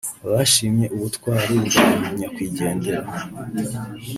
[0.31, 3.07] Bashimye ubutwari bwa Banyakwigendera